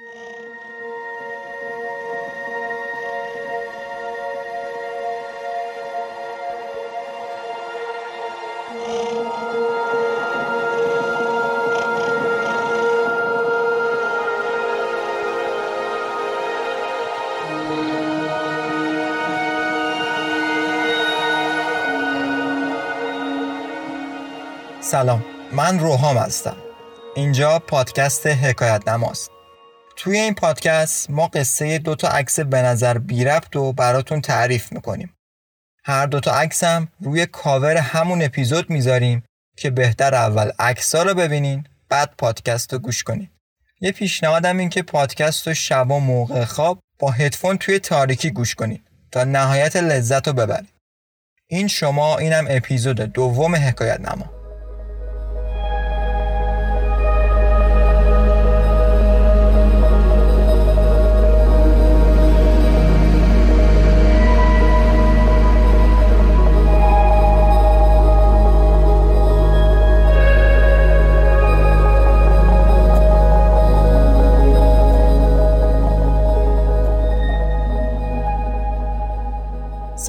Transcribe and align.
سلام 0.00 0.10
من 25.52 25.78
روحام 25.78 26.16
هستم. 26.16 26.56
اینجا 27.14 27.58
پادکست 27.58 28.26
حکایت 28.26 28.88
نماست. 28.88 29.39
توی 30.02 30.18
این 30.18 30.34
پادکست 30.34 31.10
ما 31.10 31.26
قصه 31.26 31.78
دو 31.78 31.94
تا 31.94 32.08
عکس 32.08 32.40
به 32.40 32.62
نظر 32.62 32.98
بی 32.98 33.24
ربط 33.24 33.56
و 33.56 33.72
براتون 33.72 34.20
تعریف 34.20 34.72
می‌کنیم. 34.72 35.14
هر 35.84 36.06
دو 36.06 36.20
تا 36.20 36.34
عکس 36.34 36.62
روی 37.00 37.26
کاور 37.26 37.76
همون 37.76 38.22
اپیزود 38.22 38.70
می‌ذاریم 38.70 39.22
که 39.56 39.70
بهتر 39.70 40.14
اول 40.14 40.50
عکسا 40.58 41.02
رو 41.02 41.14
ببینین 41.14 41.64
بعد 41.88 42.14
پادکست 42.18 42.72
رو 42.72 42.78
گوش 42.78 43.02
کنید 43.02 43.30
یه 43.80 43.92
پیشنهادم 43.92 44.58
این 44.58 44.68
که 44.68 44.82
پادکست 44.82 45.48
رو 45.48 45.54
شب 45.54 45.90
و 45.90 46.00
موقع 46.00 46.44
خواب 46.44 46.80
با 46.98 47.10
هدفون 47.10 47.58
توی 47.58 47.78
تاریکی 47.78 48.30
گوش 48.30 48.54
کنید 48.54 48.82
تا 49.12 49.24
نهایت 49.24 49.76
لذت 49.76 50.28
رو 50.28 50.34
ببرید 50.34 50.72
این 51.46 51.68
شما 51.68 52.18
اینم 52.18 52.46
اپیزود 52.50 53.00
دوم 53.00 53.54
حکایت 53.54 54.00
نما 54.00 54.39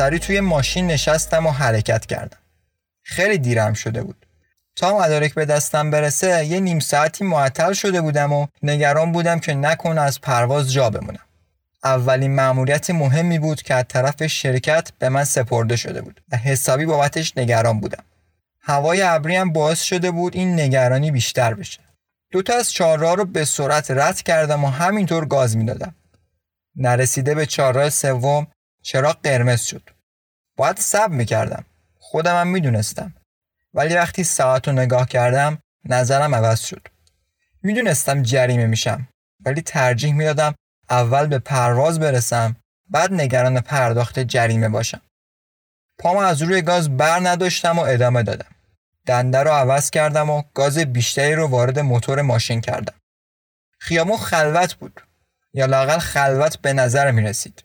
سری 0.01 0.19
توی 0.19 0.39
ماشین 0.39 0.87
نشستم 0.87 1.45
و 1.45 1.51
حرکت 1.51 2.05
کردم. 2.05 2.37
خیلی 3.03 3.37
دیرم 3.37 3.73
شده 3.73 4.03
بود. 4.03 4.25
تا 4.75 4.97
مدارک 4.97 5.33
به 5.33 5.45
دستم 5.45 5.91
برسه 5.91 6.45
یه 6.45 6.59
نیم 6.59 6.79
ساعتی 6.79 7.23
معطل 7.23 7.73
شده 7.73 8.01
بودم 8.01 8.33
و 8.33 8.47
نگران 8.63 9.11
بودم 9.11 9.39
که 9.39 9.53
نکنه 9.53 10.01
از 10.01 10.21
پرواز 10.21 10.73
جا 10.73 10.89
بمونم. 10.89 11.25
اولین 11.83 12.35
مأموریت 12.35 12.89
مهمی 12.89 13.39
بود 13.39 13.61
که 13.61 13.75
از 13.75 13.85
طرف 13.87 14.27
شرکت 14.27 14.91
به 14.99 15.09
من 15.09 15.23
سپرده 15.23 15.75
شده 15.75 16.01
بود 16.01 16.21
و 16.31 16.37
حسابی 16.37 16.85
بابتش 16.85 17.37
نگران 17.37 17.79
بودم. 17.79 18.03
هوای 18.61 19.01
ابری 19.01 19.35
هم 19.35 19.53
باعث 19.53 19.81
شده 19.81 20.11
بود 20.11 20.35
این 20.35 20.59
نگرانی 20.59 21.11
بیشتر 21.11 21.53
بشه. 21.53 21.79
دوتا 22.31 22.53
از 22.53 22.71
چهارراه 22.71 23.15
رو 23.15 23.25
به 23.25 23.45
سرعت 23.45 23.91
رد 23.91 24.21
کردم 24.21 24.63
و 24.63 24.67
همینطور 24.67 25.25
گاز 25.25 25.57
می‌دادم. 25.57 25.95
نرسیده 26.75 27.35
به 27.35 27.45
چهارراه 27.45 27.89
سوم 27.89 28.47
چراغ 28.83 29.17
قرمز 29.23 29.61
شد 29.61 29.90
باید 30.61 30.77
سب 30.77 31.09
می‌کردم. 31.09 31.65
خودم 31.99 32.39
هم 32.41 32.47
می‌دونستم. 32.47 33.13
ولی 33.73 33.95
وقتی 33.95 34.23
ساعت 34.23 34.67
رو 34.67 34.73
نگاه 34.73 35.07
کردم 35.07 35.57
نظرم 35.85 36.35
عوض 36.35 36.59
شد. 36.59 36.87
می‌دونستم 37.63 38.23
جریمه 38.23 38.65
میشم. 38.65 39.07
ولی 39.45 39.61
ترجیح 39.61 40.13
می‌دادم 40.13 40.55
اول 40.89 41.27
به 41.27 41.39
پرواز 41.39 41.99
برسم 41.99 42.55
بعد 42.89 43.13
نگران 43.13 43.61
پرداخت 43.61 44.19
جریمه 44.19 44.69
باشم. 44.69 45.01
پام 45.99 46.17
از 46.17 46.41
روی 46.41 46.61
گاز 46.61 46.97
بر 46.97 47.19
نداشتم 47.23 47.79
و 47.79 47.81
ادامه 47.81 48.23
دادم. 48.23 48.51
دنده 49.05 49.39
رو 49.39 49.51
عوض 49.51 49.89
کردم 49.89 50.29
و 50.29 50.43
گاز 50.53 50.77
بیشتری 50.77 51.35
رو 51.35 51.47
وارد 51.47 51.79
موتور 51.79 52.21
ماشین 52.21 52.61
کردم. 52.61 52.95
خیامون 53.79 54.17
خلوت 54.17 54.73
بود. 54.73 55.01
یا 55.53 55.65
لاقل 55.65 55.97
خلوت 55.97 56.57
به 56.57 56.73
نظر 56.73 57.11
می 57.11 57.21
رسید 57.21 57.63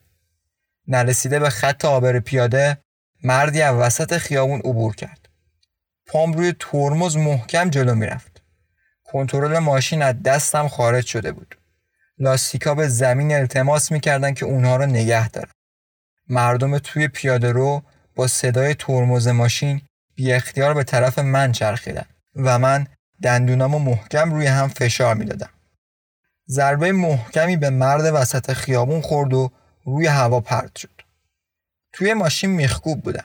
نرسیده 0.88 1.38
به 1.38 1.50
خط 1.50 1.84
آبر 1.84 2.20
پیاده 2.20 2.85
مردی 3.26 3.62
از 3.62 3.74
وسط 3.74 4.18
خیابون 4.18 4.58
عبور 4.60 4.94
کرد. 4.94 5.28
پام 6.06 6.32
روی 6.32 6.54
ترمز 6.60 7.16
محکم 7.16 7.70
جلو 7.70 7.94
می‌رفت. 7.94 8.42
کنترل 9.04 9.58
ماشین 9.58 10.02
از 10.02 10.22
دستم 10.22 10.68
خارج 10.68 11.06
شده 11.06 11.32
بود. 11.32 11.58
لاستیکا 12.18 12.74
به 12.74 12.88
زمین 12.88 13.32
التماس 13.32 13.92
می‌کردن 13.92 14.34
که 14.34 14.46
اونها 14.46 14.76
رو 14.76 14.86
نگه 14.86 15.28
دارن. 15.28 15.50
مردم 16.28 16.78
توی 16.78 17.08
پیاده 17.08 17.52
رو 17.52 17.82
با 18.16 18.26
صدای 18.26 18.74
ترمز 18.74 19.28
ماشین 19.28 19.82
بی 20.14 20.32
اختیار 20.32 20.74
به 20.74 20.84
طرف 20.84 21.18
من 21.18 21.52
چرخیدن 21.52 22.06
و 22.36 22.58
من 22.58 22.86
دندونام 23.22 23.74
و 23.74 23.78
محکم 23.78 24.34
روی 24.34 24.46
هم 24.46 24.68
فشار 24.68 25.14
می‌دادم. 25.14 25.50
ضربه 26.48 26.92
محکمی 26.92 27.56
به 27.56 27.70
مرد 27.70 28.14
وسط 28.14 28.52
خیابون 28.52 29.00
خورد 29.00 29.34
و 29.34 29.50
روی 29.84 30.06
هوا 30.06 30.40
پرد 30.40 30.76
شد. 30.76 30.95
توی 31.96 32.14
ماشین 32.14 32.50
میخکوب 32.50 33.02
بودم. 33.02 33.24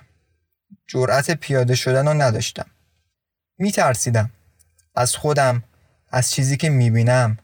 جرأت 0.87 1.31
پیاده 1.31 1.75
شدن 1.75 2.07
رو 2.07 2.13
نداشتم. 2.13 2.65
میترسیدم. 3.57 4.31
از 4.95 5.15
خودم، 5.15 5.63
از 6.11 6.31
چیزی 6.31 6.57
که 6.57 6.69
می‌بینم. 6.69 7.37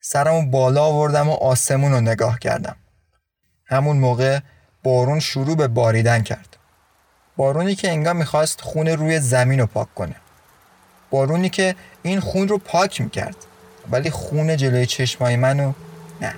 سرمو 0.00 0.50
بالا 0.50 0.84
آوردم 0.84 1.28
و 1.28 1.32
آسمون 1.32 1.92
رو 1.92 2.00
نگاه 2.00 2.38
کردم. 2.38 2.76
همون 3.66 3.96
موقع 3.96 4.40
بارون 4.82 5.20
شروع 5.20 5.56
به 5.56 5.68
باریدن 5.68 6.22
کرد. 6.22 6.56
بارونی 7.36 7.74
که 7.74 7.90
انگار 7.90 8.14
می‌خواست 8.14 8.60
خون 8.60 8.88
روی 8.88 9.20
زمین 9.20 9.60
رو 9.60 9.66
پاک 9.66 9.94
کنه. 9.94 10.16
بارونی 11.10 11.48
که 11.48 11.74
این 12.02 12.20
خون 12.20 12.48
رو 12.48 12.58
پاک 12.58 13.00
می‌کرد. 13.00 13.36
ولی 13.90 14.10
خون 14.10 14.56
جلوی 14.56 14.86
چشمای 14.86 15.36
منو 15.36 15.72
نه. 16.20 16.34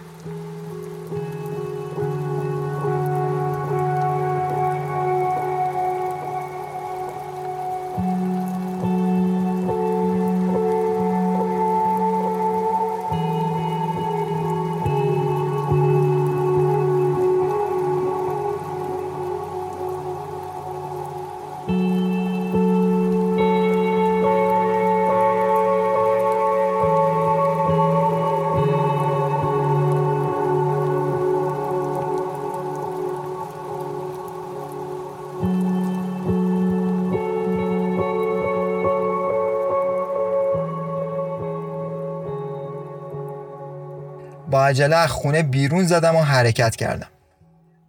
عجله 44.70 45.06
خونه 45.06 45.42
بیرون 45.42 45.84
زدم 45.84 46.16
و 46.16 46.22
حرکت 46.22 46.76
کردم. 46.76 47.10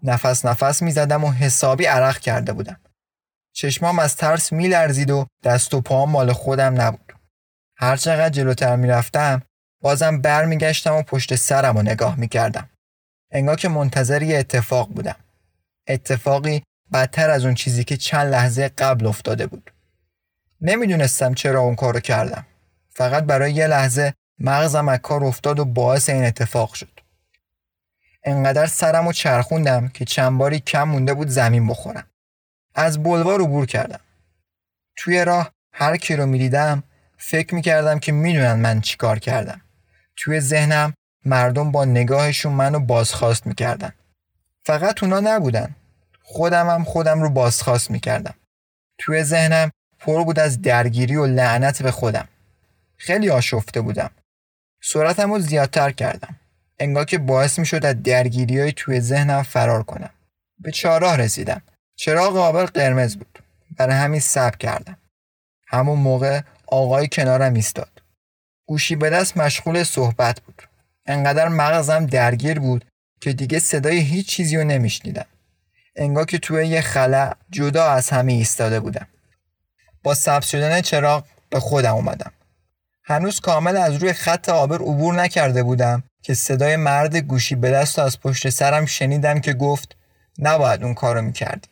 نفس 0.04 0.46
نفس 0.46 0.82
می 0.82 0.92
زدم 0.92 1.24
و 1.24 1.32
حسابی 1.32 1.86
عرق 1.86 2.20
کرده 2.20 2.54
بودم. 2.54 2.80
چشمام 3.54 4.00
از 4.00 4.16
ترس 4.16 4.54
می 4.54 4.68
لرزید 4.68 5.12
و 5.12 5.28
دست 5.44 5.74
و 5.74 5.82
پاهم 5.82 6.10
مال 6.10 6.34
خودم 6.34 6.82
نبود. 6.82 7.14
هرچقدر 7.78 8.30
جلوتر 8.30 8.76
می 8.76 8.88
رفتم 8.88 9.42
بازم 9.82 10.22
بر 10.22 10.46
می 10.46 10.58
گشتم 10.58 10.96
و 10.96 11.02
پشت 11.02 11.36
سرم 11.36 11.78
و 11.78 11.82
نگاه 11.82 12.20
می 12.20 12.28
کردم. 12.28 12.70
انگار 13.32 13.56
که 13.56 13.70
منتظر 13.70 14.22
یه 14.22 14.38
اتفاق 14.38 14.90
بودم. 14.90 15.16
اتفاقی 15.88 16.64
بدتر 16.94 17.30
از 17.30 17.46
اون 17.46 17.54
چیزی 17.54 17.84
که 17.84 17.98
چند 17.98 18.32
لحظه 18.32 18.68
قبل 18.68 19.08
افتاده 19.08 19.48
بود. 19.48 19.72
نمی‌دونستم 20.62 21.34
چرا 21.34 21.60
اون 21.60 21.76
کارو 21.76 22.00
کردم. 22.00 22.46
فقط 22.90 23.24
برای 23.24 23.54
یه 23.54 23.68
لحظه 23.68 24.14
مغزم 24.44 24.90
از 24.90 25.00
کار 25.00 25.24
افتاد 25.24 25.60
و 25.60 25.66
باعث 25.66 26.10
این 26.10 26.24
اتفاق 26.24 26.74
شد. 26.74 27.00
انقدر 28.24 28.66
سرم 28.66 29.08
و 29.08 29.14
چرخوندم 29.14 29.88
که 29.88 30.06
چند 30.06 30.38
باری 30.38 30.60
کم 30.60 30.84
مونده 30.84 31.14
بود 31.14 31.28
زمین 31.28 31.68
بخورم. 31.68 32.08
از 32.76 33.04
بلوار 33.04 33.42
عبور 33.42 33.66
کردم. 33.66 34.00
توی 34.96 35.26
راه 35.26 35.52
هر 35.74 35.98
کی 35.98 36.16
رو 36.16 36.26
می‌دیدم 36.26 36.84
فکر 37.18 37.56
می‌کردم 37.56 38.00
که 38.00 38.12
می‌دونن 38.12 38.54
من 38.54 38.82
چیکار 38.82 39.20
کردم. 39.20 39.62
توی 40.16 40.40
ذهنم 40.40 40.94
مردم 41.26 41.72
با 41.72 41.86
نگاهشون 41.86 42.54
منو 42.54 42.80
بازخواست 42.80 43.48
می‌کردن. 43.48 43.94
فقط 44.64 45.04
اونا 45.04 45.20
نبودن. 45.20 45.76
خودم 46.24 46.70
هم 46.70 46.84
خودم 46.84 47.22
رو 47.22 47.30
بازخواست 47.30 47.92
می‌کردم. 47.92 48.34
توی 48.98 49.24
ذهنم 49.24 49.72
پر 50.00 50.24
بود 50.24 50.40
از 50.40 50.62
درگیری 50.62 51.16
و 51.16 51.26
لعنت 51.26 51.84
به 51.84 51.92
خودم. 51.92 52.28
خیلی 52.98 53.30
آشفته 53.30 53.82
بودم. 53.82 54.10
سرعتم 54.84 55.34
رو 55.34 55.40
زیادتر 55.40 55.92
کردم. 55.92 56.36
انگار 56.80 57.06
که 57.06 57.18
باعث 57.18 57.60
می 57.60 57.66
شد 57.66 57.86
از 57.86 58.04
درگیری 58.04 58.60
های 58.60 58.72
توی 58.72 59.00
ذهنم 59.02 59.44
فرار 59.44 59.84
کنم. 59.84 60.10
به 60.60 60.72
چهارراه 60.72 61.16
رسیدم. 61.16 61.62
چراغ 61.96 62.38
آبر 62.38 62.66
قرمز 62.66 63.18
بود. 63.18 63.40
برای 63.78 63.96
همین 63.96 64.20
سب 64.20 64.58
کردم. 64.58 64.98
همون 65.68 66.00
موقع 66.00 66.42
آقای 66.68 67.08
کنارم 67.08 67.54
ایستاد. 67.54 68.02
گوشی 68.66 68.96
به 68.96 69.10
دست 69.10 69.38
مشغول 69.38 69.84
صحبت 69.84 70.42
بود. 70.42 70.62
انقدر 71.06 71.48
مغزم 71.48 72.06
درگیر 72.06 72.60
بود 72.60 72.86
که 73.22 73.34
دیگه 73.34 73.60
صدای 73.60 74.00
هیچ 74.00 74.28
چیزی 74.28 74.58
رو 74.58 74.64
نمیشنیدم. 74.64 75.26
انگار 75.96 76.26
که 76.26 76.38
توی 76.38 76.68
یه 76.68 76.82
خلع 76.82 77.36
جدا 77.50 77.86
از 77.86 78.10
همه 78.10 78.34
ایستاده 78.34 78.80
بودم. 78.80 79.08
با 80.04 80.14
سبز 80.14 80.46
شدن 80.46 80.82
چراغ 80.82 81.26
به 81.50 81.60
خودم 81.60 81.96
اومدم. 81.96 82.32
هنوز 83.04 83.40
کامل 83.40 83.78
از 83.78 83.96
روی 83.96 84.14
خط 84.14 84.50
آبر 84.50 84.76
عبور 84.76 85.14
نکرده 85.14 85.64
بودم 85.64 86.04
که 86.24 86.34
صدای 86.34 86.76
مرد 86.76 87.16
گوشی 87.16 87.56
به 87.56 87.72
دست 87.72 88.00
از 88.00 88.20
پشت 88.20 88.50
سرم 88.50 88.86
شنیدم 88.86 89.40
که 89.40 89.54
گفت 89.54 89.96
نباید 90.40 90.84
اون 90.84 90.94
کارو 90.94 91.22
می‌کردی. 91.22 91.70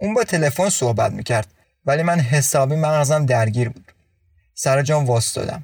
اون 0.00 0.14
با 0.14 0.24
تلفن 0.24 0.68
صحبت 0.68 1.12
می‌کرد 1.12 1.46
ولی 1.86 2.02
من 2.02 2.20
حسابی 2.20 2.76
مغزم 2.76 3.26
درگیر 3.26 3.68
بود. 3.68 3.92
سر 4.54 4.82
جان 4.82 5.04
واستادم. 5.04 5.62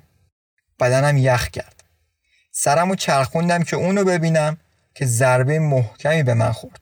بدنم 0.81 1.17
یخ 1.17 1.49
کرد. 1.49 1.85
سرمو 2.53 2.95
چرخوندم 2.95 3.63
که 3.63 3.77
اونو 3.77 4.05
ببینم 4.05 4.57
که 4.95 5.07
ضربه 5.07 5.59
محکمی 5.59 6.23
به 6.23 6.35
من 6.35 6.53
خورد. 6.53 6.81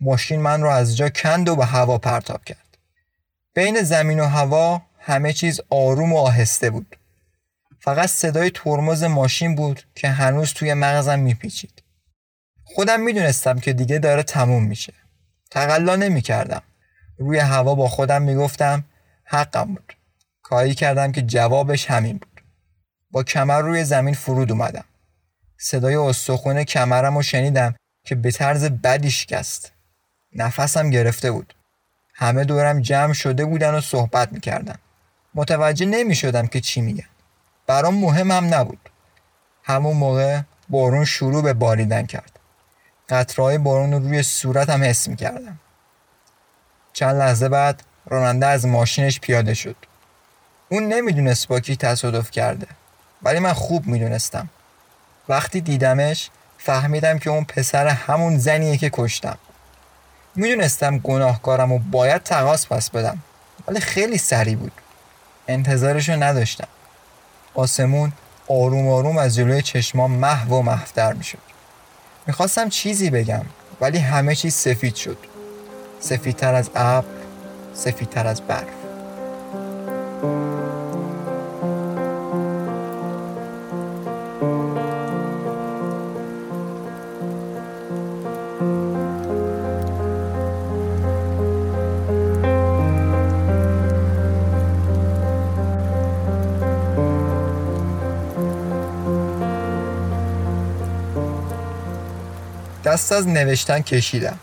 ماشین 0.00 0.40
من 0.40 0.62
رو 0.62 0.68
از 0.68 0.96
جا 0.96 1.08
کند 1.08 1.48
و 1.48 1.56
به 1.56 1.64
هوا 1.64 1.98
پرتاب 1.98 2.44
کرد. 2.44 2.78
بین 3.54 3.82
زمین 3.82 4.20
و 4.20 4.24
هوا 4.24 4.82
همه 4.98 5.32
چیز 5.32 5.60
آروم 5.70 6.12
و 6.12 6.18
آهسته 6.18 6.70
بود. 6.70 6.96
فقط 7.86 8.08
صدای 8.08 8.50
ترمز 8.50 9.02
ماشین 9.02 9.54
بود 9.54 9.82
که 9.94 10.08
هنوز 10.08 10.52
توی 10.52 10.74
مغزم 10.74 11.18
میپیچید. 11.18 11.82
خودم 12.64 13.00
می‌دونستم 13.00 13.58
که 13.58 13.72
دیگه 13.72 13.98
داره 13.98 14.22
تموم 14.22 14.64
میشه. 14.64 14.92
تقلا 15.50 15.96
نمی‌کردم. 15.96 16.62
روی 17.18 17.38
هوا 17.38 17.74
با 17.74 17.88
خودم 17.88 18.22
می‌گفتم 18.22 18.84
حقم 19.24 19.64
بود. 19.64 19.96
کاری 20.42 20.74
کردم 20.74 21.12
که 21.12 21.22
جوابش 21.22 21.90
همین 21.90 22.18
بود. 22.18 22.40
با 23.10 23.22
کمر 23.22 23.60
روی 23.60 23.84
زمین 23.84 24.14
فرود 24.14 24.52
اومدم. 24.52 24.84
صدای 25.58 25.94
استخونه 25.94 26.64
کمرم 26.64 27.16
رو 27.16 27.22
شنیدم 27.22 27.74
که 28.06 28.14
به 28.14 28.30
طرز 28.30 28.64
بدی 28.64 29.10
شکست. 29.10 29.72
نفسم 30.32 30.90
گرفته 30.90 31.30
بود. 31.30 31.54
همه 32.14 32.44
دورم 32.44 32.80
جمع 32.80 33.12
شده 33.12 33.44
بودن 33.44 33.74
و 33.74 33.80
صحبت 33.80 34.32
می‌کردن. 34.32 34.76
متوجه 35.34 35.86
نمی 35.86 36.14
شدم 36.14 36.46
که 36.46 36.60
چی 36.60 36.80
میگن. 36.80 37.08
برام 37.66 37.94
مهم 37.94 38.30
هم 38.30 38.54
نبود. 38.54 38.90
همون 39.64 39.96
موقع 39.96 40.40
بارون 40.68 41.04
شروع 41.04 41.42
به 41.42 41.52
باریدن 41.52 42.06
کرد. 42.06 42.38
قطرهای 43.08 43.58
بارون 43.58 43.92
رو 43.92 43.98
روی 43.98 44.22
صورتم 44.22 44.82
حس 44.82 45.08
می‌کردم. 45.08 45.58
چند 46.92 47.16
لحظه 47.16 47.48
بعد 47.48 47.82
راننده 48.06 48.46
از 48.46 48.66
ماشینش 48.66 49.20
پیاده 49.20 49.54
شد. 49.54 49.76
اون 50.68 50.88
نمی‌دونست 50.88 51.48
با 51.48 51.60
کی 51.60 51.76
تصادف 51.76 52.30
کرده 52.30 52.66
ولی 53.22 53.38
من 53.38 53.52
خوب 53.52 53.86
می‌دونستم. 53.86 54.48
وقتی 55.28 55.60
دیدمش 55.60 56.30
فهمیدم 56.58 57.18
که 57.18 57.30
اون 57.30 57.44
پسر 57.44 57.86
همون 57.86 58.38
زنیه 58.38 58.76
که 58.76 58.90
کشتم. 58.92 59.38
می‌دونستم 60.34 60.98
گناهکارم 60.98 61.72
و 61.72 61.78
باید 61.78 62.22
تقاس 62.22 62.66
پس 62.66 62.90
بدم 62.90 63.18
ولی 63.68 63.80
خیلی 63.80 64.18
سری 64.18 64.56
بود. 64.56 64.72
انتظارشو 65.48 66.12
نداشتم. 66.12 66.68
آسمون 67.56 68.12
آروم 68.48 68.88
آروم 68.88 69.18
از 69.18 69.34
جلوی 69.34 69.62
چشمام 69.62 70.10
محو 70.10 70.54
و 70.54 70.62
محفتر 70.62 71.12
می‌شد. 71.12 71.38
می‌خواستم 72.26 72.68
چیزی 72.68 73.10
بگم 73.10 73.42
ولی 73.80 73.98
همه 73.98 74.34
چیز 74.34 74.54
سفید 74.54 74.94
شد. 74.94 75.18
سفیدتر 76.00 76.54
از 76.54 76.70
ابر 76.74 77.06
سفیدتر 77.74 78.26
از 78.26 78.40
برف. 78.40 78.66
دست 102.96 103.12
از 103.12 103.28
نوشتن 103.28 103.80
کشیدم. 103.80 104.38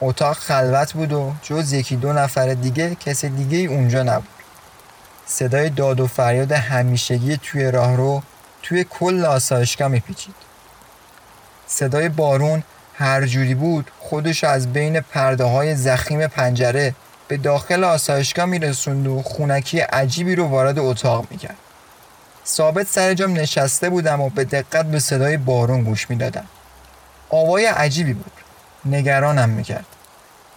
اتاق 0.00 0.36
خلوت 0.36 0.92
بود 0.92 1.12
و 1.12 1.32
جز 1.42 1.72
یکی 1.72 1.96
دو 1.96 2.12
نفر 2.12 2.54
دیگه 2.54 2.94
کسی 2.94 3.28
دیگه 3.28 3.58
اونجا 3.58 4.02
نبود. 4.02 4.28
صدای 5.26 5.70
داد 5.70 6.00
و 6.00 6.06
فریاد 6.06 6.52
همیشگی 6.52 7.36
توی 7.36 7.70
راهرو 7.70 8.22
توی 8.62 8.84
کل 8.90 9.24
آسایشگاه 9.24 9.88
میپیچید. 9.88 10.34
صدای 11.66 12.08
بارون 12.08 12.62
هر 12.94 13.26
جوری 13.26 13.54
بود 13.54 13.90
خودش 13.98 14.44
از 14.44 14.72
بین 14.72 15.00
پرده 15.00 15.44
های 15.44 15.76
زخیم 15.76 16.26
پنجره 16.26 16.94
به 17.28 17.36
داخل 17.36 17.84
آسایشگاه 17.84 18.44
میرسوند 18.44 19.06
و 19.06 19.22
خونکی 19.22 19.80
عجیبی 19.80 20.34
رو 20.34 20.44
وارد 20.44 20.78
اتاق 20.78 21.26
می‌کرد. 21.30 21.56
ثابت 22.46 22.86
سر 22.86 23.14
جام 23.14 23.32
نشسته 23.32 23.90
بودم 23.90 24.20
و 24.20 24.30
به 24.30 24.44
دقت 24.44 24.86
به 24.86 24.98
صدای 24.98 25.36
بارون 25.36 25.84
گوش 25.84 26.10
می‌دادم. 26.10 26.44
آوای 27.32 27.66
عجیبی 27.66 28.12
بود. 28.12 28.32
نگرانم 28.84 29.48
می‌کرد. 29.48 29.86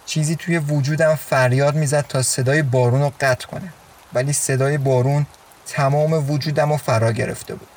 چیزی 0.06 0.36
توی 0.36 0.58
وجودم 0.58 1.14
فریاد 1.14 1.74
می‌زد 1.74 2.06
تا 2.08 2.22
صدای 2.22 2.62
بارون 2.62 3.00
رو 3.00 3.12
قطع 3.20 3.46
کنه. 3.46 3.72
ولی 4.14 4.32
صدای 4.32 4.78
بارون 4.78 5.26
تمام 5.66 6.30
وجودم 6.30 6.70
رو 6.70 6.76
فرا 6.76 7.12
گرفته 7.12 7.54
بود. 7.54 7.68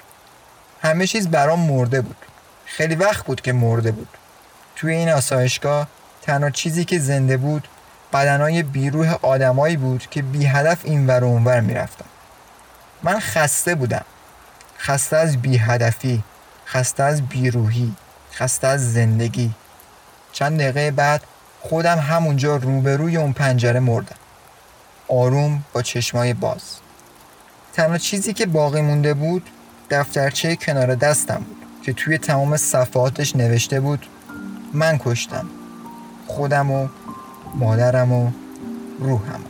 همه 0.81 1.07
چیز 1.07 1.27
برام 1.27 1.59
مرده 1.59 2.01
بود. 2.01 2.15
خیلی 2.65 2.95
وقت 2.95 3.25
بود 3.25 3.41
که 3.41 3.53
مرده 3.53 3.91
بود. 3.91 4.07
توی 4.75 4.93
این 4.93 5.09
آسایشگاه 5.09 5.87
تنها 6.21 6.49
چیزی 6.49 6.85
که 6.85 6.99
زنده 6.99 7.37
بود 7.37 7.67
بدنای 8.13 8.63
بیروح 8.63 9.15
آدمایی 9.21 9.77
بود 9.77 10.07
که 10.09 10.21
بی 10.21 10.45
هدف 10.45 10.77
این 10.83 11.07
ور 11.07 11.23
اونور 11.23 11.59
می‌رفتن. 11.59 12.05
من 13.03 13.19
خسته 13.19 13.75
بودم. 13.75 14.05
خسته 14.79 15.17
از 15.17 15.37
بی 15.37 15.57
هدفی 15.57 16.23
خسته 16.67 17.03
از 17.03 17.21
بیروحی. 17.21 17.95
خسته 18.39 18.67
از 18.67 18.93
زندگی. 18.93 19.51
چند 20.31 20.59
دقیقه 20.59 20.91
بعد 20.91 21.23
خودم 21.59 21.97
همونجا 21.97 22.55
روبروی 22.55 23.17
اون 23.17 23.33
پنجره 23.33 23.79
مردم. 23.79 24.15
آروم 25.07 25.63
با 25.73 25.81
چشمای 25.81 26.33
باز. 26.33 26.61
تنها 27.73 27.97
چیزی 27.97 28.33
که 28.33 28.45
باقی 28.45 28.81
مونده 28.81 29.13
بود 29.13 29.49
دفترچه 29.89 30.55
کنار 30.55 30.95
دستم 30.95 31.35
بود 31.35 31.65
که 31.83 31.93
توی 31.93 32.17
تمام 32.17 32.57
صفحاتش 32.57 33.35
نوشته 33.35 33.79
بود 33.79 34.05
من 34.73 34.97
کشتم. 34.97 35.49
خودم 36.27 36.71
و 36.71 36.87
مادرم 37.55 38.11
و 38.11 38.31
روحم. 38.99 39.41